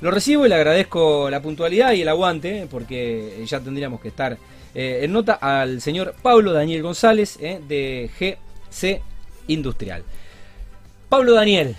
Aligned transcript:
Lo 0.00 0.10
recibo 0.10 0.46
y 0.46 0.48
le 0.48 0.54
agradezco 0.54 1.28
la 1.28 1.42
puntualidad 1.42 1.92
y 1.92 2.02
el 2.02 2.08
aguante, 2.08 2.68
porque 2.70 3.44
ya 3.46 3.60
tendríamos 3.60 4.00
que 4.00 4.08
estar 4.08 4.36
eh, 4.74 5.00
en 5.02 5.12
nota 5.12 5.34
al 5.34 5.80
señor 5.80 6.14
Pablo 6.22 6.52
Daniel 6.52 6.82
González 6.82 7.38
eh, 7.40 7.60
de 7.66 8.10
GC 8.18 9.02
Industrial. 9.48 10.04
Pablo 11.08 11.34
Daniel. 11.34 11.74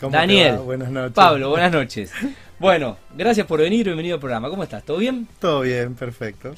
Daniel. 0.00 0.58
Buenas 0.58 0.90
noches. 0.90 1.14
Pablo, 1.14 1.50
buenas 1.50 1.72
noches. 1.80 2.12
Bueno, 2.58 2.96
gracias 3.16 3.46
por 3.46 3.60
venir, 3.60 3.86
bienvenido 3.86 4.14
al 4.14 4.20
programa. 4.20 4.48
¿Cómo 4.48 4.62
estás? 4.62 4.84
¿Todo 4.84 4.98
bien? 4.98 5.26
Todo 5.40 5.62
bien, 5.62 5.94
perfecto. 5.94 6.54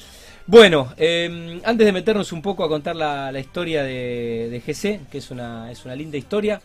Bueno, 0.47 0.93
em, 0.97 1.61
antes 1.63 1.85
de 1.85 1.91
meternos 1.91 2.31
un 2.31 2.41
poco 2.41 2.63
a 2.63 2.67
contar 2.69 2.95
la, 2.95 3.31
historia 3.39 3.83
de, 3.83 4.61
GC, 4.65 5.09
que 5.11 5.19
es 5.19 5.31
una, 5.31 5.71
es 5.71 5.85
una 5.85 5.95
linda 5.95 6.17
historia, 6.17 6.61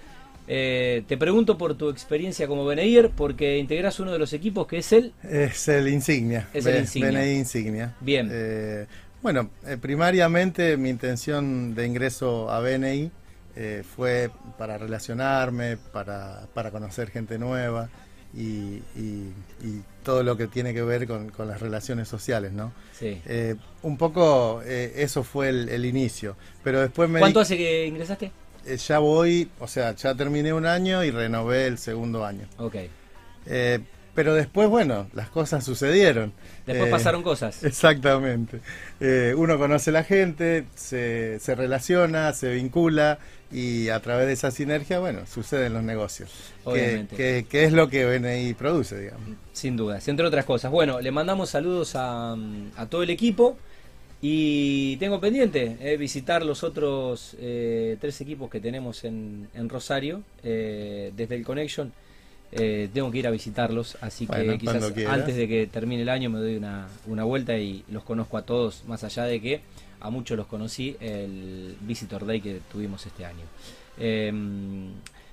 eh, 0.48 1.02
te 1.06 1.16
pregunto 1.16 1.58
por 1.58 1.76
tu 1.76 1.88
experiencia 1.88 2.46
como 2.46 2.64
Beneir, 2.64 3.10
porque 3.16 3.58
integras 3.58 3.98
uno 4.00 4.12
de 4.12 4.18
los 4.18 4.32
equipos 4.32 4.66
que 4.66 4.78
es 4.78 4.92
el... 4.92 5.12
Es 5.22 5.68
el 5.68 5.88
Insignia. 5.88 6.48
Es 6.52 6.66
el 6.66 6.80
Insignia. 6.80 7.34
Insignia. 7.34 7.94
Bien. 8.00 8.28
Eh, 8.30 8.86
bueno, 9.22 9.50
eh, 9.66 9.76
primariamente 9.80 10.76
mi 10.76 10.90
intención 10.90 11.74
de 11.74 11.86
ingreso 11.86 12.50
a 12.50 12.60
BNI 12.60 13.10
fue 13.96 14.30
para 14.58 14.76
relacionarme, 14.76 15.78
para, 15.78 16.46
para 16.52 16.70
conocer 16.70 17.10
gente 17.10 17.38
nueva 17.38 17.88
y, 18.34 18.82
todo 20.04 20.22
lo 20.22 20.36
que 20.36 20.46
tiene 20.46 20.74
que 20.74 20.82
ver 20.82 21.06
con, 21.06 21.32
las 21.48 21.60
relaciones 21.60 22.06
sociales, 22.06 22.52
¿no? 22.52 22.72
Sí. 22.92 23.18
un 23.82 23.96
poco 23.96 24.60
eso 24.62 25.24
fue 25.24 25.48
el, 25.48 25.84
inicio, 25.86 26.36
pero 26.62 26.82
después 26.82 27.08
me... 27.08 27.18
¿Cuánto 27.18 27.40
hace 27.40 27.56
que 27.56 27.86
ingresaste? 27.86 28.30
Eh, 28.66 28.76
ya 28.78 28.98
voy, 28.98 29.48
o 29.60 29.68
sea, 29.68 29.94
ya 29.94 30.14
terminé 30.14 30.52
un 30.52 30.66
año 30.66 31.04
y 31.04 31.10
renové 31.10 31.66
el 31.66 31.78
segundo 31.78 32.24
año. 32.24 32.46
Ok. 32.58 32.76
Eh, 33.46 33.80
pero 34.14 34.34
después, 34.34 34.68
bueno, 34.68 35.08
las 35.12 35.28
cosas 35.28 35.64
sucedieron. 35.64 36.32
Después 36.66 36.88
eh, 36.88 36.90
pasaron 36.90 37.22
cosas. 37.22 37.62
Exactamente. 37.64 38.60
uno 39.36 39.58
conoce 39.58 39.90
a 39.90 39.92
la 39.92 40.04
gente, 40.04 40.64
se, 40.74 41.38
se, 41.38 41.54
relaciona, 41.54 42.32
se 42.32 42.54
vincula 42.54 43.18
y 43.52 43.90
a 43.90 44.00
través 44.00 44.26
de 44.26 44.32
esa 44.32 44.50
sinergia, 44.50 44.98
bueno, 44.98 45.26
suceden 45.26 45.74
los 45.74 45.82
negocios. 45.82 46.30
Obviamente. 46.64 47.44
Que, 47.44 47.64
es 47.64 47.72
lo 47.72 47.88
que 47.88 48.06
BNI 48.06 48.54
produce, 48.54 48.98
digamos. 48.98 49.28
Sin 49.52 49.76
duda, 49.76 50.00
entre 50.04 50.26
otras 50.26 50.44
cosas. 50.44 50.72
Bueno, 50.72 51.00
le 51.00 51.12
mandamos 51.12 51.50
saludos 51.50 51.94
a, 51.94 52.36
a 52.76 52.86
todo 52.86 53.02
el 53.02 53.10
equipo. 53.10 53.58
Y 54.28 54.96
tengo 54.96 55.20
pendiente 55.20 55.76
eh, 55.78 55.96
visitar 55.96 56.44
los 56.44 56.64
otros 56.64 57.36
eh, 57.38 57.96
tres 58.00 58.20
equipos 58.20 58.50
que 58.50 58.58
tenemos 58.58 59.04
en, 59.04 59.48
Rosario, 59.68 60.24
eh, 60.42 61.12
desde 61.16 61.36
el 61.36 61.44
Connection. 61.44 61.92
tengo 62.50 63.12
que 63.12 63.18
ir 63.18 63.28
a 63.28 63.30
visitarlos, 63.30 63.96
así 64.00 64.26
que 64.26 64.58
quizás 64.58 64.82
antes 65.08 65.36
de 65.36 65.46
que 65.46 65.68
termine 65.68 66.02
el 66.02 66.08
año 66.08 66.28
me 66.28 66.40
doy 66.40 66.56
una, 66.56 66.88
una, 67.06 67.22
vuelta 67.22 67.56
y 67.56 67.84
los 67.88 68.02
conozco 68.02 68.36
a 68.36 68.42
todos, 68.42 68.82
más 68.88 69.04
allá 69.04 69.26
de 69.26 69.40
que 69.40 69.60
a 70.00 70.10
muchos 70.10 70.36
los 70.36 70.48
conocí 70.48 70.96
el 70.98 71.76
Visitor 71.82 72.26
Day 72.26 72.40
que 72.40 72.58
tuvimos 72.72 73.06
este 73.06 73.24
año. 73.24 73.44
Em, 73.96 74.88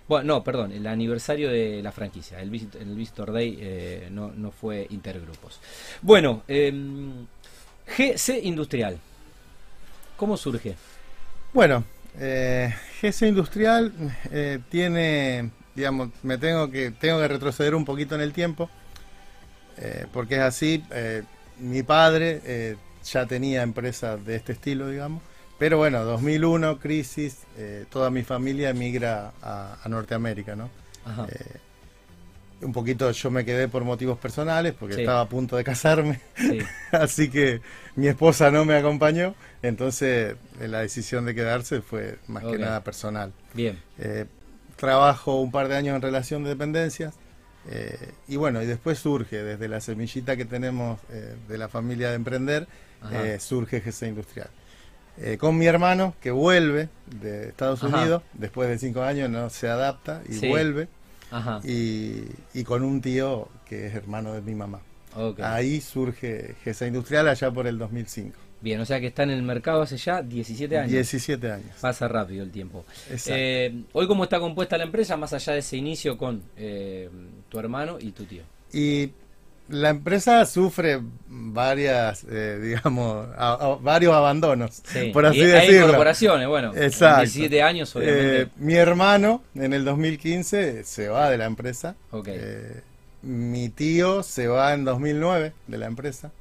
bueno, 0.07 0.35
no, 0.35 0.43
perdón, 0.43 0.71
el 0.71 0.85
aniversario 0.85 1.49
de 1.49 1.81
la 1.81 1.91
franquicia, 1.91 2.39
el 2.39 2.51
Visitor, 2.51 2.79
el 2.79 2.93
Visitor 2.93 3.31
Day 3.31 4.07
no, 4.11 4.31
no 4.33 4.51
fue 4.51 4.85
intergrupos. 4.91 5.59
Bueno, 6.03 6.43
em, 6.47 7.25
GC 7.87 8.39
Industrial. 8.43 8.99
¿Cómo 10.17 10.37
surge? 10.37 10.75
Bueno, 11.53 11.83
eh, 12.19 12.73
GC 13.01 13.27
Industrial 13.27 13.91
eh, 14.31 14.59
tiene, 14.69 15.51
digamos, 15.75 16.09
me 16.23 16.37
tengo 16.37 16.69
que, 16.71 16.91
tengo 16.91 17.19
que 17.19 17.27
retroceder 17.27 17.75
un 17.75 17.85
poquito 17.85 18.15
en 18.15 18.21
el 18.21 18.33
tiempo, 18.33 18.69
eh, 19.77 20.05
porque 20.13 20.35
es 20.35 20.41
así, 20.41 20.83
mi 21.59 21.83
padre 21.83 22.77
ya 23.03 23.25
tenía 23.25 23.63
empresas 23.63 24.23
de 24.25 24.35
este 24.35 24.53
estilo, 24.53 24.89
digamos, 24.89 25.21
pero 25.59 25.77
bueno, 25.77 26.03
2001, 26.03 26.79
crisis, 26.79 27.39
toda 27.89 28.09
mi 28.09 28.23
familia 28.23 28.69
emigra 28.69 29.33
a, 29.41 29.77
a 29.83 29.89
Norteamérica, 29.89 30.55
¿no? 30.55 30.69
Ajá 31.05 31.27
un 32.61 32.71
poquito 32.71 33.11
yo 33.11 33.31
me 33.31 33.45
quedé 33.45 33.67
por 33.67 33.83
motivos 33.83 34.17
personales 34.17 34.73
porque 34.77 35.01
estaba 35.01 35.21
a 35.21 35.29
punto 35.29 35.55
de 35.55 35.63
casarme, 35.63 36.19
así 36.91 37.29
que 37.29 37.61
mi 37.95 38.07
esposa 38.07 38.51
no 38.51 38.65
me 38.65 38.75
acompañó, 38.75 39.35
entonces 39.61 40.35
eh, 40.59 40.67
la 40.67 40.79
decisión 40.79 41.25
de 41.25 41.35
quedarse 41.35 41.81
fue 41.81 42.17
más 42.27 42.43
que 42.43 42.57
nada 42.57 42.83
personal. 42.83 43.33
Bien. 43.53 43.79
Eh, 43.99 44.25
trabajo 44.75 45.39
un 45.39 45.51
par 45.51 45.67
de 45.67 45.75
años 45.75 45.95
en 45.95 46.01
relación 46.01 46.43
de 46.43 46.49
dependencias 46.49 47.13
eh, 47.69 48.11
y 48.27 48.35
bueno, 48.35 48.61
y 48.61 48.65
después 48.65 48.99
surge, 48.99 49.43
desde 49.43 49.67
la 49.67 49.79
semillita 49.79 50.35
que 50.35 50.45
tenemos 50.45 50.99
de 51.47 51.57
la 51.57 51.69
familia 51.69 52.09
de 52.09 52.15
emprender, 52.15 52.67
surge 53.39 53.79
GC 53.79 54.07
Industrial. 54.07 54.49
con 55.37 55.57
mi 55.57 55.65
hermano 55.65 56.15
que 56.21 56.31
vuelve 56.31 56.89
de 57.05 57.49
Estados 57.49 57.83
Unidos, 57.83 58.23
después 58.33 58.69
de 58.69 58.77
cinco 58.79 59.01
años 59.03 59.29
no 59.29 59.49
se 59.49 59.69
adapta 59.69 60.21
y 60.27 60.49
vuelve. 60.49 60.87
Y, 61.63 62.63
con 62.63 62.83
un 62.83 63.01
tío 63.01 63.49
que 63.65 63.87
es 63.87 63.95
hermano 63.95 64.33
de 64.33 64.41
mi 64.41 64.55
mamá. 64.55 64.81
Ahí 65.41 65.79
surge 65.81 66.55
GESA 66.63 66.87
Industrial 66.87 67.27
allá 67.27 67.51
por 67.51 67.67
el 67.67 67.77
2005. 67.77 68.37
Bien, 68.61 68.79
o 68.79 68.85
sea 68.85 69.01
que 69.01 69.07
está 69.07 69.23
en 69.23 69.31
el 69.31 69.43
mercado 69.43 69.81
hace 69.81 69.97
ya 69.97 70.21
17 70.21 70.77
años. 70.77 70.91
17 70.91 71.51
años. 71.51 71.75
Pasa 71.81 72.07
rápido 72.07 72.43
el 72.43 72.51
tiempo. 72.51 72.85
Eh, 73.27 73.83
hoy, 73.91 74.07
¿cómo 74.07 74.23
está 74.23 74.39
compuesta 74.39 74.77
la 74.77 74.85
empresa, 74.85 75.17
más 75.17 75.33
allá 75.33 75.53
de 75.53 75.59
ese 75.59 75.75
inicio 75.75 76.17
con 76.17 76.41
eh, 76.55 77.09
tu 77.49 77.59
hermano 77.59 77.97
y 77.99 78.11
tu 78.11 78.23
tío? 78.23 78.43
Y 78.71 79.11
la 79.69 79.89
empresa 79.89 80.45
sufre 80.45 80.99
varias, 81.27 82.25
eh, 82.29 82.59
digamos, 82.61 83.27
varios 83.81 84.13
abandonos, 84.13 84.83
por 85.13 85.25
así 85.25 85.39
decirlo. 85.39 85.59
Hay 85.59 85.83
incorporaciones, 85.83 86.47
bueno, 86.47 86.73
Exacto. 86.75 87.21
17 87.21 87.61
años, 87.61 87.95
obviamente. 87.95 88.41
Eh, 88.41 88.47
mi 88.57 88.75
hermano, 88.75 89.41
en 89.55 89.73
el 89.73 89.85
2015, 89.85 90.83
se 90.83 91.07
va 91.07 91.29
de 91.29 91.37
la 91.37 91.45
empresa. 91.45 91.95
Eh, 92.25 92.81
mi 93.21 93.69
tío 93.69 94.23
se 94.23 94.47
va 94.47 94.73
en 94.73 94.85
2009 94.85 95.53
de 95.67 95.77
la 95.77 95.85
empresa. 95.85 96.31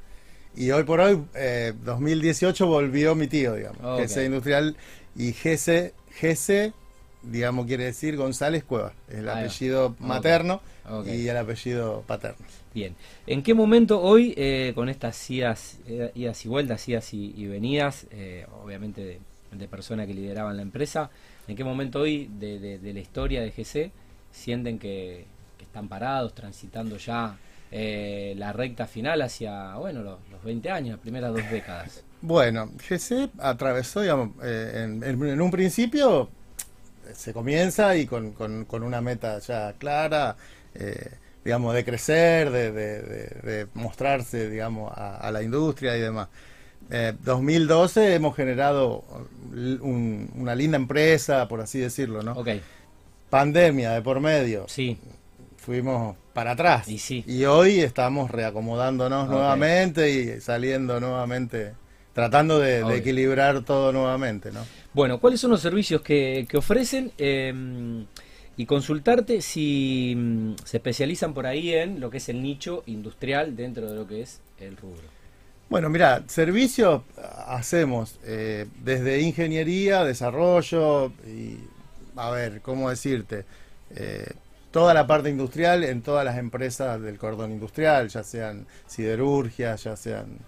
Y 0.54 0.70
hoy 0.70 0.82
por 0.82 1.00
hoy, 1.00 1.22
2018, 1.84 2.66
volvió 2.66 3.14
mi 3.14 3.26
tío, 3.26 3.54
digamos, 3.54 3.80
okay. 3.82 4.06
GC 4.06 4.26
Industrial. 4.26 4.76
Y 5.14 5.32
GC, 5.32 5.94
GC, 6.20 6.72
digamos, 7.22 7.66
quiere 7.66 7.84
decir 7.84 8.16
González 8.16 8.64
Cueva, 8.64 8.92
el 9.08 9.28
apellido 9.28 9.94
materno 10.00 10.60
y 11.06 11.28
el 11.28 11.36
apellido 11.36 12.02
paterno. 12.06 12.44
Bien, 12.74 12.96
¿en 13.26 13.42
qué 13.42 13.52
momento 13.52 14.00
hoy, 14.00 14.32
eh, 14.36 14.72
con 14.74 14.88
estas 14.88 15.30
idas, 15.30 15.78
eh, 15.86 16.10
idas, 16.14 16.44
y 16.46 16.48
vueltas, 16.48 16.88
idas 16.88 17.12
y, 17.12 17.46
venidas, 17.46 18.06
eh, 18.10 18.46
obviamente 18.62 19.20
de, 19.50 19.68
personas 19.68 20.06
que 20.06 20.14
lideraban 20.14 20.56
la 20.56 20.62
empresa, 20.62 21.10
¿en 21.46 21.54
qué 21.54 21.64
momento 21.64 22.00
hoy 22.00 22.30
de, 22.38 22.80
la 22.82 23.00
historia 23.00 23.42
de 23.42 23.50
GC 23.50 23.92
sienten 24.30 24.78
que, 24.78 25.26
están 25.60 25.88
parados, 25.88 26.34
transitando 26.34 26.96
ya 26.96 27.36
la 27.70 28.52
recta 28.52 28.86
final 28.86 29.22
hacia, 29.22 29.74
bueno, 29.76 30.02
los, 30.02 30.18
20 30.44 30.70
años, 30.70 30.90
las 30.92 31.00
primeras 31.00 31.32
dos 31.32 31.50
décadas? 31.50 32.04
Bueno, 32.22 32.70
GC 32.88 33.30
atravesó, 33.38 34.00
digamos, 34.00 34.30
en, 34.42 35.40
un 35.40 35.50
principio 35.50 36.30
se 37.12 37.32
comienza 37.32 37.96
y 37.96 38.06
con, 38.06 38.32
con, 38.32 38.82
una 38.82 39.00
meta 39.00 39.38
ya 39.40 39.74
clara, 39.74 40.36
digamos, 41.44 41.74
de 41.74 41.84
crecer, 41.84 42.50
de, 42.50 43.66
mostrarse, 43.74 44.48
digamos, 44.48 44.92
a, 44.94 45.30
la 45.32 45.42
industria 45.42 45.96
y 45.96 46.00
demás. 46.00 46.28
Eh, 46.90 47.14
2012 47.22 48.14
hemos 48.14 48.36
generado 48.36 49.04
una 49.80 50.54
linda 50.54 50.76
empresa, 50.76 51.48
por 51.48 51.60
así 51.60 51.78
decirlo, 51.78 52.22
¿no? 52.22 52.32
Ok. 52.32 52.48
Pandemia 53.30 53.92
de 53.92 54.02
por 54.02 54.20
medio. 54.20 54.66
Sí. 54.68 54.98
Fuimos 55.56 56.16
para 56.32 56.52
atrás. 56.52 56.88
Y 56.88 56.98
sí. 56.98 57.24
Y 57.26 57.44
hoy 57.44 57.80
estamos 57.80 58.30
reacomodándonos 58.30 59.28
nuevamente 59.28 60.10
y 60.10 60.40
saliendo 60.40 61.00
nuevamente, 61.00 61.72
tratando 62.12 62.58
de, 62.58 62.80
equilibrar 62.96 63.64
todo 63.64 63.92
nuevamente, 63.92 64.52
¿no? 64.52 64.60
Bueno, 64.92 65.18
¿cuáles 65.18 65.40
son 65.40 65.50
los 65.50 65.60
servicios 65.60 66.02
que, 66.02 66.46
que 66.48 66.58
ofrecen? 66.58 67.12
Eh, 67.16 68.04
y 68.56 68.66
consultarte 68.66 69.40
si 69.40 70.14
mm, 70.16 70.54
se 70.64 70.76
especializan 70.76 71.34
por 71.34 71.46
ahí 71.46 71.72
en 71.72 72.00
lo 72.00 72.10
que 72.10 72.18
es 72.18 72.28
el 72.28 72.42
nicho 72.42 72.82
industrial 72.86 73.56
dentro 73.56 73.90
de 73.90 73.96
lo 73.96 74.06
que 74.06 74.22
es 74.22 74.40
el 74.58 74.76
rubro. 74.76 75.02
Bueno, 75.68 75.88
mira, 75.88 76.22
servicios 76.26 77.02
hacemos 77.46 78.18
eh, 78.24 78.66
desde 78.84 79.22
ingeniería, 79.22 80.04
desarrollo 80.04 81.12
y, 81.26 81.58
a 82.14 82.30
ver, 82.30 82.60
¿cómo 82.60 82.90
decirte? 82.90 83.46
Eh, 83.96 84.32
toda 84.70 84.92
la 84.92 85.06
parte 85.06 85.30
industrial 85.30 85.84
en 85.84 86.02
todas 86.02 86.26
las 86.26 86.36
empresas 86.36 87.00
del 87.00 87.18
cordón 87.18 87.52
industrial, 87.52 88.08
ya 88.08 88.22
sean 88.22 88.66
siderurgias, 88.86 89.84
ya 89.84 89.96
sean... 89.96 90.38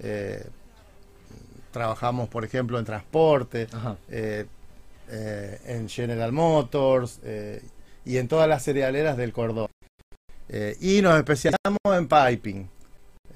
Eh, 0.00 0.44
trabajamos, 1.70 2.28
por 2.28 2.44
ejemplo, 2.44 2.78
en 2.78 2.84
transporte, 2.84 3.66
eh, 5.10 5.58
en 5.66 5.88
General 5.88 6.32
Motors 6.32 7.20
eh, 7.24 7.62
y 8.04 8.18
en 8.18 8.28
todas 8.28 8.48
las 8.48 8.62
cerealeras 8.62 9.16
del 9.16 9.32
cordón. 9.32 9.68
Eh, 10.48 10.76
y 10.80 11.02
nos 11.02 11.16
especializamos 11.16 11.78
en 11.86 12.08
piping. 12.08 12.68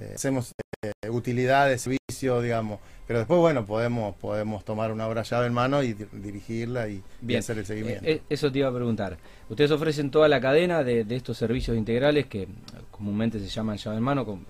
Eh, 0.01 0.13
hacemos 0.15 0.53
eh, 0.83 1.09
utilidades, 1.09 1.83
servicios, 1.83 2.43
digamos. 2.43 2.81
Pero 3.07 3.21
después, 3.21 3.41
bueno, 3.41 3.65
podemos 3.65 4.15
podemos 4.17 4.65
tomar 4.65 4.93
una 4.93 5.07
obra 5.09 5.23
llave 5.23 5.47
en 5.47 5.55
mano 5.55 5.83
y 5.83 5.95
dirigirla 5.95 6.89
y, 6.89 7.03
hacer 7.35 7.59
el 7.59 7.65
seguimiento. 7.65 8.07
eso 8.29 8.53
te 8.53 8.59
iba 8.59 8.69
a 8.69 8.75
preguntar. 8.75 9.17
Ustedes 9.49 9.71
ofrecen 9.71 10.11
toda 10.11 10.29
la 10.29 10.41
cadena 10.41 10.85
de, 10.85 11.07
estos 11.09 11.39
servicios 11.39 11.75
integrales 11.77 12.27
que 12.27 12.47
comúnmente 12.91 13.41
se 13.41 13.49
llaman 13.49 13.79
llave 13.79 13.97
en 13.97 14.03
mano. 14.03 14.41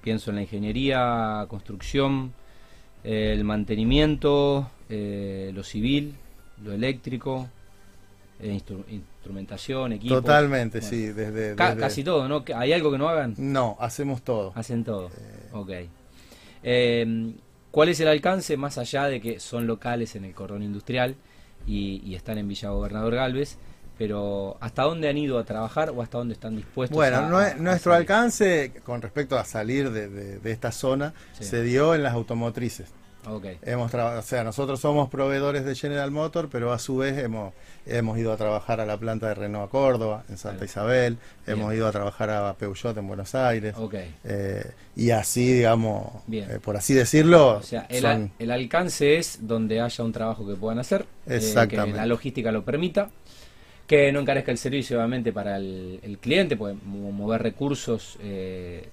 pienso 0.00 0.30
en 0.30 0.36
la 0.36 0.42
ingeniería, 0.42 1.44
construcción, 1.48 2.32
el 3.02 3.42
mantenimiento, 3.42 4.70
lo 4.88 5.64
civil, 5.64 6.14
lo 6.62 6.72
eléctrico, 6.72 7.48
instrumentación, 8.42 9.92
equipo. 9.92 10.16
Totalmente, 10.16 10.82
sí. 10.82 11.06
Desde, 11.06 11.54
Casi 11.56 12.04
todo, 12.04 12.28
¿no? 12.28 12.44
¿Hay 12.54 12.72
algo 12.72 12.90
que 12.90 12.98
no 12.98 13.08
hagan? 13.08 13.34
No, 13.38 13.76
hacemos 13.80 14.22
todo. 14.22 14.52
Hacen 14.54 14.84
todo. 14.84 15.08
Eh, 15.08 15.48
ok. 15.52 15.70
Em, 16.62 17.34
¿Cuál 17.70 17.88
es 17.88 18.00
el 18.00 18.08
alcance 18.08 18.56
más 18.56 18.78
allá 18.78 19.04
de 19.04 19.20
que 19.20 19.38
son 19.38 19.66
locales 19.66 20.16
en 20.16 20.24
el 20.24 20.34
cordón 20.34 20.62
industrial 20.62 21.14
y, 21.66 22.14
están 22.14 22.38
en 22.38 22.48
Villa 22.48 22.70
Gobernador 22.70 23.14
Galvez? 23.14 23.56
Pero 23.96 24.56
¿hasta 24.60 24.82
dónde 24.82 25.08
han 25.10 25.18
ido 25.18 25.38
a 25.38 25.44
trabajar 25.44 25.90
o 25.90 26.00
hasta 26.00 26.18
dónde 26.18 26.32
están 26.32 26.56
dispuestos 26.56 26.96
bueno, 26.96 27.18
a, 27.18 27.30
Bueno, 27.30 27.62
nuestro 27.62 27.94
alcance 27.94 28.72
con 28.82 29.02
respecto 29.02 29.38
a 29.38 29.44
salir 29.44 29.90
de, 29.90 30.40
esta 30.50 30.72
zona 30.72 31.12
se 31.38 31.62
dio 31.62 31.94
en 31.94 32.02
las 32.02 32.14
automotrices. 32.14 32.88
Okay. 33.26 33.58
Hemos 33.62 33.92
o 33.92 34.22
sea, 34.22 34.44
nosotros 34.44 34.80
somos 34.80 35.10
proveedores 35.10 35.64
de 35.64 35.74
General 35.74 36.10
Motor, 36.10 36.48
pero 36.50 36.72
a 36.72 36.78
su 36.78 36.96
vez 36.96 37.18
hemos, 37.18 37.52
hemos 37.84 38.18
ido 38.18 38.32
a 38.32 38.36
trabajar 38.36 38.80
a 38.80 38.86
la 38.86 38.96
planta 38.96 39.28
de 39.28 39.34
Renault 39.34 39.68
a 39.68 39.70
Córdoba, 39.70 40.24
en 40.28 40.38
Santa 40.38 40.64
Isabel, 40.64 41.18
hemos 41.46 41.74
ido 41.74 41.86
a 41.86 41.92
trabajar 41.92 42.30
a 42.30 42.54
Peugeot 42.54 42.96
en 42.96 43.06
Buenos 43.06 43.34
Aires. 43.34 43.74
Eh, 44.24 44.64
y 44.96 45.10
así, 45.10 45.52
digamos, 45.52 46.06
eh, 46.32 46.58
por 46.62 46.76
así 46.76 46.94
decirlo. 46.94 47.58
O 47.58 47.62
sea, 47.62 47.86
el, 47.90 48.50
alcance 48.50 49.18
es 49.18 49.38
donde 49.42 49.80
haya 49.80 50.04
un 50.04 50.12
trabajo 50.12 50.46
que 50.46 50.54
puedan 50.54 50.78
hacer, 50.78 51.04
eh, 51.26 51.40
que 51.68 51.76
la 51.76 52.06
logística 52.06 52.50
lo 52.50 52.64
permita, 52.64 53.10
que 53.86 54.12
no 54.12 54.20
encarezca 54.20 54.50
el 54.50 54.58
servicio, 54.58 54.96
obviamente, 54.96 55.32
para 55.32 55.56
el, 55.56 56.00
el 56.02 56.18
cliente, 56.18 56.56
pues 56.56 56.74
mover 56.84 57.42
recursos 57.42 58.18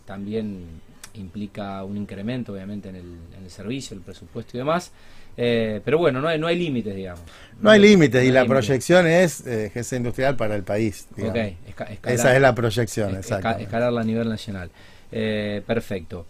también 0.06 0.82
implica 1.18 1.84
un 1.84 1.98
incremento 1.98 2.54
obviamente 2.54 2.90
en 2.90 2.96
el, 2.96 3.18
en 3.38 3.44
el 3.44 3.50
servicio, 3.50 3.96
el 3.96 4.02
presupuesto 4.02 4.56
y 4.56 4.60
demás. 4.60 4.92
Eh, 5.40 5.82
pero 5.86 6.00
bueno, 6.00 6.20
no 6.20 6.28
hay, 6.28 6.40
no 6.40 6.48
hay 6.48 6.58
límites, 6.58 6.96
digamos. 6.96 7.22
No 7.62 7.70
hay 7.70 7.80
límites 7.80 8.26
y 8.26 8.32
la 8.32 8.46
proyección 8.46 9.06
es 9.06 9.46
eh, 9.46 9.72
industrial 9.92 10.36
para 10.36 10.56
el 10.56 10.64
país. 10.64 11.08
Esa 12.04 12.36
es 12.36 12.42
la 12.42 12.56
proyección, 12.56 13.16
exacto. 13.16 13.62
Escalarla 13.62 14.02
a 14.02 14.04
nivel 14.04 14.28
nacional. 14.28 14.72
Eh, 15.12 15.62
perfecto. 15.66 16.26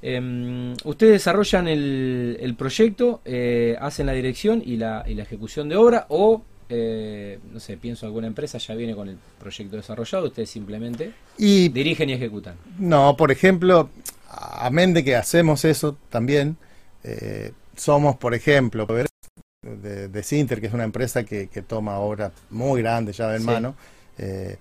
Em, 0.00 0.74
ustedes 0.84 1.12
desarrollan 1.12 1.68
el, 1.68 2.38
el 2.40 2.54
proyecto, 2.54 3.20
eh, 3.24 3.76
hacen 3.80 4.06
la 4.06 4.12
dirección 4.12 4.62
y 4.64 4.76
la, 4.76 5.04
y 5.06 5.14
la 5.14 5.24
ejecución 5.24 5.68
de 5.68 5.76
obra 5.76 6.06
o 6.08 6.44
no 6.72 7.60
sé, 7.60 7.76
pienso 7.76 8.06
alguna 8.06 8.26
empresa 8.26 8.56
ya 8.56 8.74
viene 8.74 8.94
con 8.94 9.06
el 9.06 9.18
proyecto 9.38 9.76
desarrollado, 9.76 10.28
ustedes 10.28 10.48
simplemente 10.48 11.12
y, 11.36 11.68
dirigen 11.68 12.08
y 12.08 12.14
ejecutan. 12.14 12.54
No, 12.78 13.14
por 13.14 13.30
ejemplo, 13.30 13.90
amén 14.32 14.94
de 14.94 15.04
que 15.04 15.16
hacemos 15.16 15.64
eso 15.64 15.96
también, 16.08 16.56
eh, 17.04 17.52
somos, 17.76 18.16
por 18.16 18.34
ejemplo, 18.34 18.86
de, 18.86 20.08
de 20.08 20.22
Sinter, 20.22 20.60
que 20.60 20.66
es 20.68 20.72
una 20.72 20.84
empresa 20.84 21.24
que, 21.24 21.46
toma 21.66 21.98
obras 21.98 22.32
muy 22.50 22.82
grandes 22.82 23.16
ya 23.16 23.28
de 23.28 23.40
mano, 23.40 23.74
eh, 24.18 24.56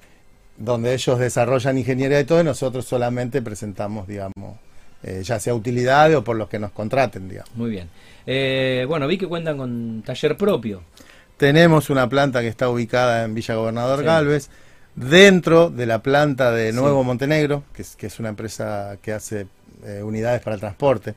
donde 0.57 0.93
ellos 0.93 1.19
desarrollan 1.19 1.77
ingeniería 1.77 2.19
y 2.19 2.25
todo, 2.25 2.41
y 2.41 2.43
nosotros 2.43 2.85
solamente 2.85 3.41
presentamos, 3.41 4.07
digamos, 4.07 4.57
eh, 5.03 5.21
ya 5.23 5.39
sea 5.39 5.55
utilidades 5.55 6.17
o 6.17 6.23
por 6.23 6.35
los 6.35 6.49
que 6.49 6.59
nos 6.59 6.71
contraten, 6.71 7.29
digamos. 7.29 7.55
Muy 7.55 7.69
bien. 7.69 7.89
bueno, 8.87 9.07
vi 9.07 9.17
que 9.17 9.27
cuentan 9.27 9.57
con 9.57 10.03
taller 10.05 10.37
propio. 10.37 10.83
Tenemos 11.37 11.89
una 11.89 12.07
planta 12.07 12.41
que 12.41 12.47
está 12.47 12.69
ubicada 12.69 13.23
en 13.23 13.33
Villa 13.33 13.55
Gobernador 13.55 14.03
Galvez, 14.03 14.49
dentro 14.95 15.69
de 15.69 15.85
la 15.85 16.01
planta 16.01 16.51
de 16.51 16.73
Nuevo 16.73 17.03
Montenegro, 17.03 17.63
que 17.73 17.81
es, 17.81 17.95
que 17.95 18.07
es 18.07 18.19
una 18.19 18.29
empresa 18.29 18.97
que 19.01 19.13
hace 19.13 19.47
eh, 19.85 20.01
unidades 20.03 20.41
para 20.41 20.55
el 20.55 20.59
transporte. 20.59 21.15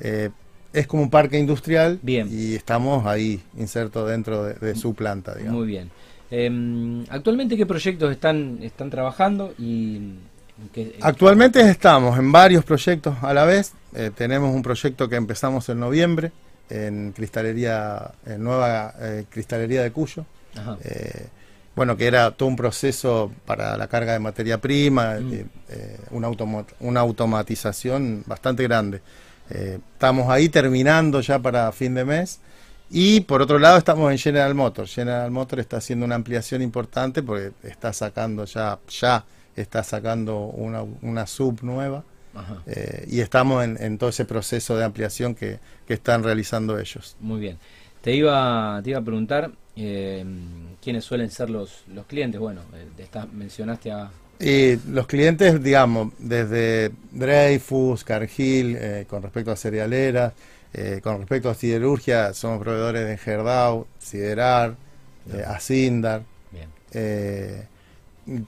Eh, 0.00 0.30
es 0.72 0.86
como 0.86 1.02
un 1.02 1.10
parque 1.10 1.38
industrial 1.38 1.98
bien. 2.02 2.28
y 2.30 2.54
estamos 2.54 3.06
ahí 3.06 3.40
insertos 3.56 4.08
dentro 4.10 4.44
de, 4.44 4.74
su 4.74 4.94
planta. 4.94 5.34
Muy 5.48 5.66
bien. 5.66 5.90
Em, 6.30 7.04
¿Actualmente 7.08 7.56
qué 7.56 7.64
proyectos 7.64 8.10
están, 8.10 8.58
están 8.60 8.90
trabajando? 8.90 9.54
y 9.58 10.14
Actualmente 11.00 11.60
estamos 11.60 12.18
en 12.18 12.32
varios 12.32 12.64
proyectos 12.64 13.16
a 13.22 13.32
la 13.32 13.44
vez. 13.44 13.72
Eh, 13.94 14.10
tenemos 14.14 14.54
un 14.54 14.62
proyecto 14.62 15.08
que 15.08 15.16
empezamos 15.16 15.68
en 15.68 15.80
noviembre 15.80 16.32
en 16.68 17.12
cristalería, 17.12 18.10
en 18.26 18.42
nueva 18.42 18.92
cristalería 19.30 19.84
de 19.84 19.92
Cuyo 19.92 20.26
bueno, 21.76 21.94
que 21.98 22.06
era 22.06 22.30
todo 22.30 22.48
un 22.48 22.56
proceso 22.56 23.30
para 23.44 23.76
la 23.76 23.86
carga 23.86 24.14
de 24.14 24.18
materia 24.18 24.58
prima, 24.58 25.16
mm. 25.20 25.32
eh, 25.32 25.46
eh, 25.68 26.00
una, 26.10 26.30
una, 26.80 27.00
automatización 27.00 28.24
bastante 28.26 28.62
grande. 28.62 29.02
Eh, 29.50 29.78
estamos 29.92 30.30
ahí 30.30 30.48
terminando 30.48 31.20
ya 31.20 31.38
para 31.38 31.70
fin 31.72 31.94
de 31.94 32.06
mes. 32.06 32.40
Y 32.88 33.20
por 33.20 33.42
otro 33.42 33.58
lado 33.58 33.76
estamos 33.76 34.10
en 34.10 34.16
General 34.16 34.54
Motors. 34.54 34.94
General 34.94 35.30
Motors 35.30 35.60
está 35.60 35.76
haciendo 35.76 36.06
una 36.06 36.14
ampliación 36.14 36.62
importante 36.62 37.22
porque 37.22 37.52
está 37.62 37.92
sacando 37.92 38.46
ya, 38.46 38.78
ya 38.88 39.24
está 39.54 39.84
sacando 39.84 40.38
una, 40.38 40.82
una 41.02 41.26
sub 41.26 41.62
nueva. 41.62 42.04
y 43.06 43.20
estamos 43.20 43.64
en, 43.64 43.98
todo 43.98 44.10
ese 44.10 44.24
proceso 44.24 44.76
de 44.76 44.84
ampliación 44.84 45.34
que, 45.34 45.58
que 45.86 45.94
están 45.94 46.22
realizando 46.22 46.78
ellos. 46.78 47.16
Muy 47.20 47.40
bien. 47.40 47.58
Te 48.00 48.14
iba, 48.14 48.80
te 48.84 48.90
iba 48.90 49.00
a 49.00 49.02
preguntar, 49.02 49.50
eh, 49.76 50.24
¿quiénes 50.82 51.04
suelen 51.04 51.30
ser 51.30 51.50
los, 51.50 51.84
los 51.92 52.06
clientes? 52.06 52.40
Bueno, 52.40 52.62
eh, 52.74 53.08
mencionaste 53.32 53.90
a... 53.90 54.10
Y 54.38 54.76
los 54.90 55.06
clientes, 55.06 55.62
digamos, 55.62 56.12
desde 56.18 56.92
Dreyfus, 57.12 58.04
Cargill, 58.04 58.76
eh, 58.78 59.06
con 59.08 59.22
respecto 59.22 59.50
a 59.50 59.56
cerealeras, 59.56 60.32
eh, 60.72 61.00
con 61.02 61.18
respecto 61.18 61.50
a 61.50 61.54
siderurgia, 61.54 62.34
somos 62.34 62.60
proveedores 62.60 63.06
de 63.06 63.16
Gerdau, 63.16 63.86
Siderar, 63.98 64.76
Asindar. 65.46 66.22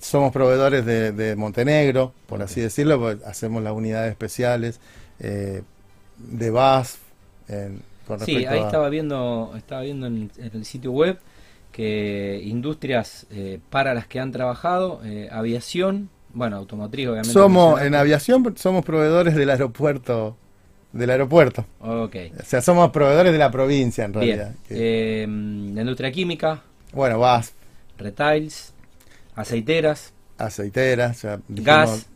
somos 0.01 0.33
proveedores 0.33 0.85
de, 0.85 1.35
Montenegro, 1.37 2.13
por 2.27 2.41
así 2.43 2.61
decirlo, 2.61 3.01
pues 3.01 3.23
hacemos 3.25 3.63
las 3.63 3.73
unidades 3.73 4.11
especiales, 4.11 4.79
de 5.19 6.50
BASF, 6.50 6.99
sí, 8.25 8.47
ahí 8.47 8.61
estaba 8.61 8.88
viendo, 8.88 9.53
estaba 9.57 9.83
viendo 9.83 10.07
en, 10.07 10.31
el 10.38 10.65
sitio 10.65 10.93
web 10.93 11.19
que 11.73 12.41
industrias 12.45 13.27
eh, 13.31 13.61
para 13.71 13.95
las 13.95 14.07
que 14.07 14.21
han 14.21 14.33
trabajado, 14.33 15.00
eh, 15.05 15.29
aviación, 15.31 16.09
bueno, 16.33 16.57
automotriz 16.57 17.09
obviamente. 17.09 17.33
Somos, 17.33 17.81
en 17.83 17.95
aviación 17.95 18.55
somos 18.57 18.85
proveedores 18.85 19.35
del 19.35 19.50
aeropuerto 19.50 20.37
del 20.93 21.11
aeropuerto. 21.11 21.67
Okay. 21.81 22.33
O 22.41 22.45
sea, 22.45 22.62
somos 22.62 22.91
proveedores 22.91 23.33
de 23.33 23.38
la 23.38 23.50
provincia 23.50 24.05
en 24.05 24.15
realidad. 24.15 24.55
Eh, 24.71 25.27
la 25.29 25.83
industria 25.83 26.11
química. 26.11 26.62
Bueno, 26.93 27.19
vas. 27.19 27.53
Retails, 27.99 28.73
aceiteras. 29.35 30.15
Aceiteras, 30.38 31.27
gas. 31.49 32.07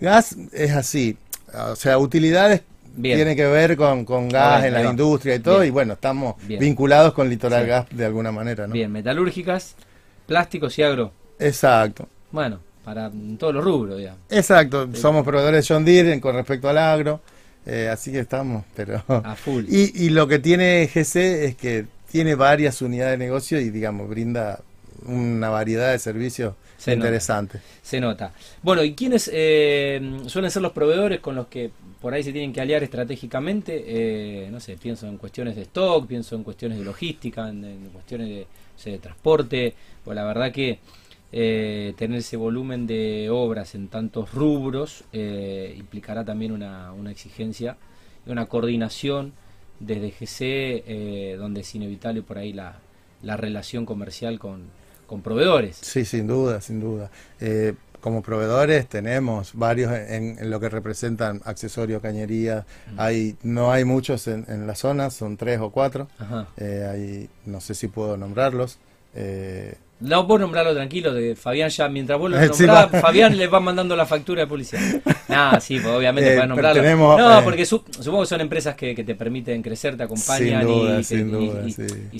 gas 0.00 0.36
es 0.52 0.70
así. 0.72 1.18
O 1.54 1.76
sea, 1.76 1.98
utilidades 1.98 2.62
tiene 3.00 3.36
que 3.36 3.46
ver 3.46 3.76
con, 3.76 4.28
gas 4.28 4.64
en 4.64 4.74
la 4.74 4.84
industria 4.84 5.34
y 5.36 5.38
todo, 5.40 5.64
y 5.64 5.70
bueno, 5.70 5.94
estamos 5.94 6.36
vinculados 6.46 7.12
con 7.12 7.28
Litoral 7.28 7.66
Gas 7.66 7.86
de 7.90 8.04
alguna 8.04 8.32
manera, 8.32 8.66
¿no? 8.66 8.74
Bien, 8.74 8.90
metalúrgicas, 8.90 9.76
plásticos 10.26 10.78
y 10.78 10.82
agro. 10.82 11.12
Exacto. 11.38 12.08
Bueno, 12.30 12.60
para 12.84 13.10
todos 13.38 13.54
los 13.54 13.64
rubros, 13.64 13.98
digamos. 13.98 14.20
Exacto, 14.30 14.88
somos 14.94 15.24
proveedores 15.24 15.66
John 15.66 15.84
Deere 15.84 16.20
con 16.20 16.34
respecto 16.34 16.68
al 16.68 16.78
agro, 16.78 17.20
eh, 17.66 17.88
así 17.92 18.12
que 18.12 18.20
estamos, 18.20 18.64
pero... 18.74 19.02
A 19.08 19.36
full. 19.36 19.64
Y, 19.68 20.06
y 20.06 20.10
lo 20.10 20.26
que 20.26 20.38
tiene 20.38 20.88
GC 20.92 21.16
es 21.44 21.56
que 21.56 21.86
tiene 22.10 22.34
varias 22.34 22.82
unidades 22.82 23.18
de 23.18 23.24
negocio 23.24 23.60
y, 23.60 23.70
digamos, 23.70 24.08
brinda 24.08 24.60
una 25.06 25.48
variedad 25.48 25.92
de 25.92 25.98
servicios 25.98 26.54
interesantes. 26.90 27.60
se 27.82 28.00
nota. 28.00 28.32
Bueno, 28.62 28.82
¿y 28.82 28.94
quiénes 28.94 29.30
eh, 29.32 30.00
suelen 30.26 30.50
ser 30.50 30.62
los 30.62 30.72
proveedores 30.72 31.20
con 31.20 31.36
los 31.36 31.46
que 31.46 31.70
por 32.00 32.14
ahí 32.14 32.22
se 32.22 32.32
tienen 32.32 32.52
que 32.52 32.60
aliar 32.60 32.82
estratégicamente, 32.82 33.84
eh, 33.86 34.48
no 34.50 34.58
sé, 34.58 34.76
pienso 34.76 35.06
en 35.06 35.18
cuestiones 35.18 35.54
de 35.54 35.62
stock, 35.62 36.06
pienso 36.06 36.34
en 36.34 36.42
cuestiones 36.42 36.78
de 36.78 36.84
logística, 36.84 37.48
en, 37.48 37.90
cuestiones 37.92 38.46
de, 38.84 38.98
transporte, 38.98 39.74
pues 40.04 40.16
la 40.16 40.24
verdad 40.24 40.50
que 40.50 40.80
eh, 41.30 41.94
tener 41.96 42.18
ese 42.18 42.36
volumen 42.36 42.86
de 42.86 43.30
obras 43.30 43.76
en 43.76 43.86
tantos 43.86 44.32
rubros 44.32 45.04
implicará 45.12 46.24
también 46.24 46.50
una, 46.50 46.92
una 46.92 47.12
exigencia 47.12 47.76
y 48.26 48.30
una 48.30 48.46
coordinación 48.46 49.32
desde 49.78 50.10
GC, 50.10 51.38
donde 51.38 51.60
es 51.60 51.74
inevitable 51.76 52.22
por 52.22 52.38
ahí 52.38 52.52
la, 52.52 52.80
la 53.22 53.36
relación 53.36 53.86
comercial 53.86 54.38
con, 54.40 54.64
con 55.12 55.20
proveedores. 55.20 55.76
Sí, 55.80 56.04
sin 56.04 56.26
duda, 56.26 56.60
sin 56.62 56.80
duda 56.80 57.10
como 58.02 58.20
proveedores 58.20 58.88
tenemos 58.88 59.52
varios 59.54 59.92
en, 59.92 60.50
lo 60.50 60.58
que 60.58 60.68
representan 60.68 61.40
accesorios, 61.44 62.02
cañería. 62.02 62.66
Hay, 62.98 63.36
no 63.44 63.70
hay 63.70 63.84
muchos 63.84 64.26
en, 64.26 64.66
la 64.66 64.74
zona, 64.74 65.08
son 65.08 65.36
tres 65.36 65.60
o 65.60 65.70
cuatro. 65.70 66.08
Eh, 66.56 67.28
no 67.46 67.60
sé 67.60 67.74
si 67.74 67.86
puedo 67.86 68.16
nombrarlos. 68.16 68.78
Eh, 69.14 69.76
no, 70.02 70.24
vos 70.24 70.40
nombrarlo 70.40 70.74
tranquilo, 70.74 71.14
de 71.14 71.36
Fabián 71.36 71.70
ya, 71.70 71.88
mientras 71.88 72.18
vos 72.18 72.30
lo 72.30 72.40
nombrás, 72.40 72.90
Fabián 72.90 73.36
le 73.36 73.46
va 73.46 73.60
mandando 73.60 73.96
la 73.96 74.06
factura 74.06 74.42
de 74.42 74.46
policía. 74.46 74.80
Nah, 75.28 75.58
sí, 75.60 75.80
pues 75.80 75.94
obviamente 75.94 76.34
eh, 76.34 76.46
nombrarlo. 76.46 76.82
no, 76.82 77.38
eh, 77.38 77.42
porque 77.42 77.64
supongo 77.64 78.20
que 78.20 78.26
son 78.26 78.42
empresas 78.42 78.74
que, 78.74 78.94
te 78.94 79.14
permiten 79.14 79.62
crecer, 79.62 79.96
te 79.96 80.02
acompañan 80.02 80.68
y, 80.68 81.02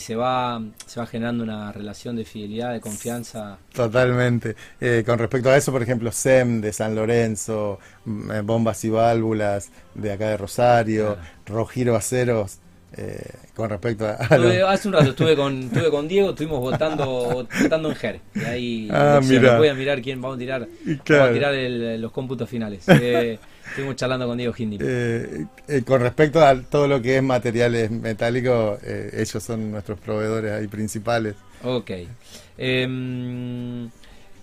se 0.00 0.16
va 0.16 0.62
se 0.86 1.00
va 1.00 1.06
generando 1.06 1.44
una 1.44 1.72
relación 1.72 2.16
de 2.16 2.24
fidelidad, 2.24 2.72
de 2.72 2.80
confianza. 2.80 3.58
Totalmente. 3.74 4.56
Eh, 4.80 5.02
con 5.04 5.18
respecto 5.18 5.50
a 5.50 5.56
eso, 5.56 5.72
por 5.72 5.82
ejemplo, 5.82 6.10
SEM 6.10 6.60
de 6.60 6.72
San 6.72 6.94
Lorenzo, 6.94 7.78
mm, 8.04 8.30
eh, 8.30 8.40
Bombas 8.40 8.82
y 8.84 8.90
Válvulas 8.90 9.70
de 9.94 10.12
acá 10.12 10.28
de 10.28 10.36
Rosario, 10.36 11.18
Rojiro 11.46 11.96
Aceros 11.96 12.58
eh, 12.96 13.30
con 13.54 13.70
respecto 13.70 14.06
a... 14.06 14.12
Hace 14.14 14.88
un 14.88 14.94
rato 14.94 15.10
estuve 15.10 15.36
con, 15.36 15.62
estuve 15.64 15.90
con 15.90 16.08
Diego, 16.08 16.30
estuvimos 16.30 16.60
votando, 16.60 17.46
votando 17.62 17.88
en 17.88 17.94
GER. 17.94 18.20
Y 18.34 18.40
ahí 18.44 18.88
ah, 18.90 19.20
voy 19.56 19.68
a 19.68 19.74
mirar 19.74 20.02
quién 20.02 20.20
vamos 20.20 20.36
a 20.36 20.38
tirar, 20.38 20.68
vamos 20.86 21.28
a 21.28 21.32
tirar 21.32 21.54
los 21.98 22.12
cómputos 22.12 22.48
finales. 22.48 22.88
Eh, 22.88 23.38
estuvimos 23.68 23.96
charlando 23.96 24.26
con 24.26 24.36
Diego 24.36 24.54
Hindi. 24.56 24.78
Eh, 24.80 25.46
con 25.86 26.00
respecto 26.00 26.44
a 26.44 26.60
todo 26.62 26.86
lo 26.86 27.00
que 27.00 27.16
es 27.16 27.22
materiales 27.22 27.90
metálicos, 27.90 28.78
ellos 28.82 29.42
son 29.42 29.70
nuestros 29.70 29.98
proveedores 30.00 30.52
ahí 30.52 30.66
principales. 30.68 31.34
Ok. 31.64 31.90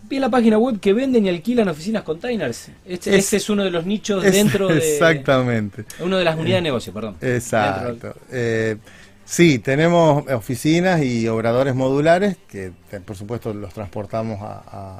Vi 0.03 0.15
en 0.15 0.21
la 0.21 0.29
página 0.29 0.57
web 0.57 0.79
que 0.79 0.93
venden 0.93 1.25
y 1.25 1.29
alquilan 1.29 1.67
oficinas 1.67 2.03
containers. 2.03 2.69
Este 2.85 3.15
es, 3.15 3.33
es 3.33 3.49
uno 3.49 3.63
de 3.63 3.71
los 3.71 3.85
nichos 3.85 4.23
dentro 4.23 4.67
de. 4.67 4.77
Exactamente. 4.77 5.85
Uno 5.99 6.17
de 6.17 6.23
las 6.23 6.35
unidades 6.35 6.63
de 6.63 6.69
negocio, 6.69 6.93
perdón. 6.93 7.15
Exacto. 7.21 8.15
Eh, 8.31 8.77
sí, 9.25 9.59
tenemos 9.59 10.25
oficinas 10.31 11.03
y 11.03 11.27
obradores 11.27 11.75
modulares 11.75 12.37
que, 12.47 12.71
por 13.05 13.15
supuesto, 13.15 13.53
los 13.53 13.73
transportamos 13.73 14.39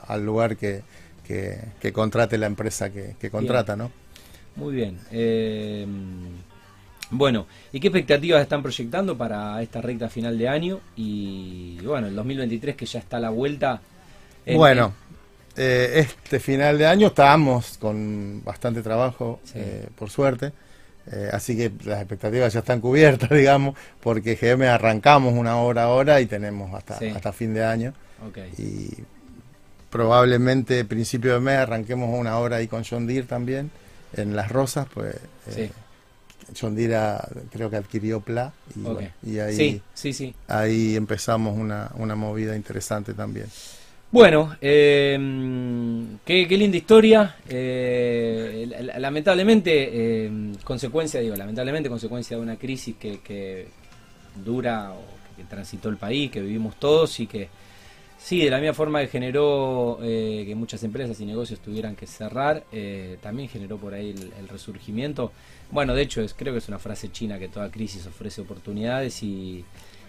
al 0.07 0.25
lugar 0.25 0.57
que, 0.57 0.81
que, 1.25 1.93
contrate 1.93 2.37
la 2.37 2.47
empresa 2.47 2.91
que, 2.91 3.29
contrata, 3.29 3.75
¿no? 3.75 3.91
Muy 4.55 4.75
bien. 4.75 4.99
Eh, 5.11 5.87
bueno, 7.11 7.47
¿y 7.71 7.79
qué 7.79 7.87
expectativas 7.87 8.41
están 8.41 8.61
proyectando 8.61 9.17
para 9.17 9.61
esta 9.63 9.81
recta 9.81 10.09
final 10.09 10.37
de 10.37 10.47
año? 10.47 10.79
Y 10.95 11.79
bueno, 11.83 12.07
el 12.07 12.15
2023 12.15 12.75
que 12.75 12.85
ya 12.85 12.99
está 12.99 13.17
a 13.17 13.19
la 13.19 13.31
vuelta 13.31 13.81
bueno, 14.45 14.93
eh, 15.61 15.99
este 15.99 16.39
final 16.39 16.77
de 16.77 16.85
año 16.85 17.07
estábamos 17.07 17.77
con 17.77 18.41
bastante 18.45 18.81
trabajo, 18.81 19.41
eh, 19.55 19.87
por 19.93 20.09
suerte. 20.09 20.53
Eh, 21.11 21.29
así 21.33 21.57
que 21.57 21.71
las 21.83 21.99
expectativas 21.99 22.53
ya 22.53 22.59
están 22.59 22.79
cubiertas, 22.79 23.29
digamos, 23.37 23.75
porque 23.99 24.35
GM 24.35 24.67
arrancamos 24.67 25.33
una 25.33 25.57
hora 25.57 25.83
ahora 25.83 26.21
y 26.21 26.27
tenemos 26.27 26.73
hasta, 26.73 26.99
hasta 27.13 27.33
fin 27.33 27.53
de 27.53 27.65
año. 27.65 27.93
Y 28.57 29.03
probablemente 29.89 30.85
principio 30.85 31.33
de 31.33 31.41
mes 31.41 31.57
arranquemos 31.57 32.17
una 32.17 32.37
hora 32.37 32.57
ahí 32.57 32.67
con 32.67 32.85
John 32.85 33.05
Deere 33.05 33.27
también, 33.27 33.69
en 34.13 34.37
Las 34.37 34.49
Rosas, 34.49 34.87
pues 34.93 35.15
John 36.57 36.73
Deere 36.73 37.17
creo 37.51 37.69
que 37.69 37.75
adquirió 37.75 38.21
PLA 38.21 38.53
y, 39.25 39.39
ahí, 39.39 39.81
ahí 40.47 40.95
empezamos 40.95 41.57
una, 41.57 41.91
una 41.95 42.15
movida 42.15 42.55
interesante 42.55 43.13
también. 43.13 43.47
Bueno, 44.11 44.55
em, 44.59 46.17
qué, 46.25 46.47
linda 46.49 46.77
historia. 46.77 47.35
Eh, 47.47 48.67
lamentablemente, 48.97 50.25
em, 50.25 50.55
consecuencia, 50.63 51.19
digo, 51.19 51.35
lamentablemente 51.35 51.89
consecuencia 51.89 52.35
de 52.35 52.41
una 52.41 52.57
crisis 52.57 52.95
que, 52.95 53.67
dura 54.43 54.93
o 54.93 55.35
que 55.37 55.43
transitó 55.43 55.89
el 55.89 55.97
país, 55.97 56.31
que 56.31 56.41
vivimos 56.41 56.77
todos 56.79 57.19
y 57.19 57.27
que 57.27 57.49
sí, 58.17 58.43
de 58.43 58.49
la 58.49 58.57
misma 58.59 58.73
forma 58.73 59.01
que 59.01 59.07
generó 59.07 59.99
eh, 60.01 60.43
que 60.47 60.55
muchas 60.55 60.83
empresas 60.83 61.19
y 61.19 61.25
negocios 61.25 61.59
tuvieran 61.59 61.95
que 61.95 62.07
cerrar, 62.07 62.63
eh, 62.71 63.17
también 63.21 63.47
generó 63.47 63.77
por 63.77 63.93
ahí 63.93 64.09
el, 64.39 64.47
resurgimiento. 64.47 65.31
Bueno, 65.71 65.93
de 65.93 66.01
hecho, 66.03 66.21
es, 66.21 66.33
creo 66.33 66.53
que 66.53 66.59
es 66.59 66.67
una 66.67 66.79
frase 66.79 67.11
china 67.11 67.37
que 67.37 67.47
toda 67.47 67.69
crisis 67.69 68.07
ofrece 68.07 68.41
oportunidades 68.41 69.21
y 69.21 69.63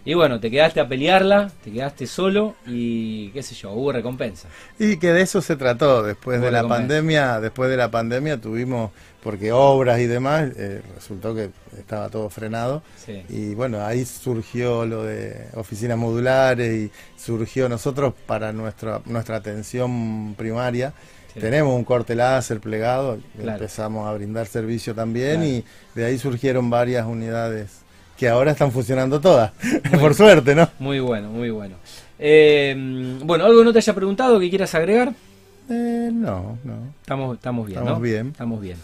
y 0.05 0.15
bueno, 0.15 0.41
te 0.41 0.51
quedaste 0.51 0.81
a 0.81 0.89
pelearla, 0.89 1.51
te 1.63 1.71
quedaste 1.71 2.07
solo 2.07 2.55
y 2.67 3.29
qué 3.31 3.43
sé 3.43 3.55
yo, 3.55 3.73
hubo 3.73 3.93
recompensa. 3.93 4.49
Y 4.79 4.97
que 4.97 5.13
de 5.13 5.21
eso 5.21 5.43
se 5.43 5.57
trató, 5.57 6.03
después 6.03 6.41
de 6.41 6.51
la 6.51 6.67
pandemia, 6.67 7.39
después 7.41 7.69
de 7.69 7.77
la 7.77 7.91
pandemia 7.91 8.41
tuvimos, 8.41 8.93
porque 9.23 9.53
obras 9.53 10.01
y 10.01 10.07
demás, 10.07 10.51
eh, 10.57 10.81
resultó 10.95 11.35
que 11.35 11.51
estaba 11.79 12.09
todo 12.09 12.31
frenado. 12.31 12.83
Y 13.29 13.55
bueno, 13.55 13.85
ahí 13.85 14.07
surgió 14.07 14.87
lo 14.87 15.05
de 15.05 15.49
oficinas 15.55 15.99
modulares 15.99 16.73
y 16.73 16.91
surgió 17.21 17.69
nosotros 17.69 18.15
para 18.27 18.53
nuestra, 18.53 19.03
nuestra 19.05 19.37
atención 19.37 20.35
primaria. 20.37 20.95
Tenemos 21.35 21.77
un 21.77 21.85
corte 21.85 22.15
láser 22.15 22.59
plegado, 22.59 23.19
empezamos 23.39 24.09
a 24.09 24.13
brindar 24.15 24.47
servicio 24.47 24.95
también 24.95 25.45
y 25.45 25.65
de 25.95 26.07
ahí 26.07 26.19
surgieron 26.19 26.71
varias 26.71 27.07
unidades 27.07 27.83
que 28.21 28.29
ahora 28.29 28.51
están 28.51 28.71
funcionando 28.71 29.19
todas, 29.19 29.53
por 29.99 30.15
suerte, 30.15 30.55
¿no? 30.55 30.69
Muy 30.79 31.01
bueno, 31.01 31.31
muy 31.31 31.49
bueno. 31.49 31.77
Eh, 32.19 33.19
bueno, 33.25 33.47
¿algo 33.47 33.65
no 33.65 33.73
te 33.73 33.79
haya 33.79 33.95
preguntado 33.95 34.39
que 34.39 34.51
quieras 34.51 34.75
agregar? 34.75 35.15
Eh, 35.71 36.11
no, 36.13 36.59
no. 36.63 36.93
Estamos, 37.01 37.39
estamos 37.39 37.67
bien, 37.67 37.79
Estamos 37.79 38.03
bien. 38.03 38.27
Estamos 38.29 38.61
bien. 38.61 38.77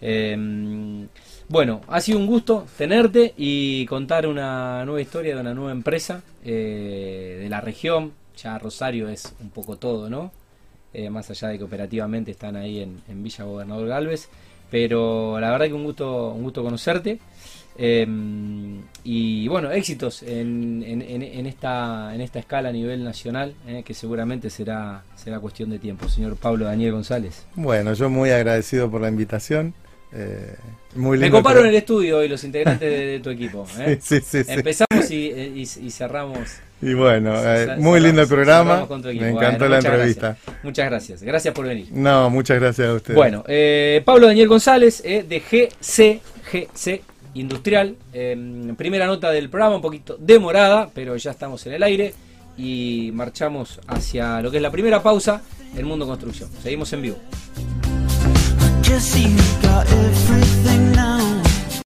Eh, 0.00 1.06
bueno, 1.48 1.82
ha 1.86 2.00
sido 2.00 2.18
un 2.18 2.26
gusto 2.26 2.66
tenerte 2.76 3.34
y 3.36 3.86
contar 3.86 4.26
una 4.26 4.84
nueva 4.84 5.00
historia 5.00 5.36
de 5.36 5.40
una 5.42 5.54
nueva 5.54 5.70
empresa 5.70 6.20
de 6.42 7.46
la 7.48 7.60
región. 7.60 8.10
Ya 8.36 8.58
Rosario 8.58 9.08
es 9.08 9.32
un 9.40 9.50
poco 9.50 9.76
todo, 9.76 10.10
¿no? 10.10 10.32
más 11.08 11.30
allá 11.30 11.48
de 11.48 11.56
que 11.58 11.64
operativamente 11.64 12.32
están 12.32 12.56
ahí 12.56 12.80
en, 12.80 13.00
en 13.08 13.22
Villa 13.22 13.44
Gobernador 13.44 13.86
Galvez. 13.86 14.28
Pero 14.72 15.38
la 15.38 15.52
verdad 15.52 15.66
que 15.66 15.74
un 15.74 15.84
gusto, 15.84 16.32
un 16.32 16.42
gusto 16.42 16.64
conocerte. 16.64 17.20
Em, 17.76 18.82
y 19.04 19.48
bueno, 19.48 19.70
éxitos 19.70 20.22
en, 20.22 20.82
en, 20.86 21.46
esta, 21.46 22.14
en 22.14 22.20
esta 22.20 22.38
escala 22.38 22.68
a 22.68 22.72
nivel 22.72 23.02
nacional, 23.02 23.54
eh, 23.66 23.82
que 23.84 23.94
seguramente 23.94 24.50
será, 24.50 25.02
será 25.16 25.40
cuestión 25.40 25.70
de 25.70 25.78
tiempo. 25.78 26.08
Señor 26.08 26.36
Pablo 26.36 26.66
Daniel 26.66 26.92
González. 26.92 27.46
Bueno, 27.54 27.94
yo 27.94 28.10
muy 28.10 28.30
agradecido 28.30 28.90
por 28.90 29.00
la 29.00 29.08
invitación. 29.08 29.74
Eh, 30.14 30.54
muy 30.94 31.16
Me 31.16 31.30
coparon 31.30 31.66
el 31.66 31.74
estudio 31.74 32.18
hoy 32.18 32.28
los 32.28 32.44
integrantes 32.44 32.88
de, 32.88 33.20
tu 33.20 33.30
equipo. 33.30 33.66
¿eh? 33.78 33.98
Empezamos 34.48 35.10
y, 35.10 35.90
cerramos. 35.90 36.50
Y 36.82 36.92
bueno, 36.92 37.34
muy 37.78 37.98
lindo 37.98 38.20
el 38.20 38.28
programa. 38.28 38.86
Me 39.02 39.30
encantó 39.30 39.68
la 39.68 39.78
entrevista. 39.78 40.36
Muchas 40.62 40.86
gracias. 40.90 41.22
Gracias 41.22 41.54
por 41.54 41.66
venir. 41.66 41.88
No, 41.92 42.28
muchas 42.28 42.60
gracias 42.60 42.88
a 42.88 42.92
usted. 42.92 43.14
Bueno, 43.14 43.42
Pablo 44.04 44.26
Daniel 44.26 44.48
González 44.48 45.02
de 45.02 45.40
GC, 45.40 46.20
GC 46.52 47.11
industrial. 47.34 47.96
Em, 48.12 48.74
primera 48.76 49.06
nota 49.06 49.30
del 49.30 49.48
programa, 49.48 49.76
un 49.76 49.82
poquito 49.82 50.16
demorada, 50.18 50.90
pero 50.94 51.16
ya 51.16 51.30
estamos 51.30 51.66
en 51.66 51.74
el 51.74 51.82
aire 51.82 52.14
y 52.56 53.10
marchamos 53.14 53.80
hacia 53.86 54.40
lo 54.42 54.50
que 54.50 54.58
es 54.58 54.62
la 54.62 54.70
primera 54.70 55.02
pausa, 55.02 55.42
el 55.76 55.84
mundo 55.84 56.06
construcción. 56.06 56.50
Seguimos 56.62 56.92
en 56.92 57.02
vivo. 57.02 57.16